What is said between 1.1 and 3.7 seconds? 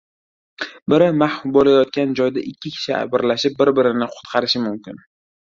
mahv bo‘layotgan joyda ikki kishi birlashib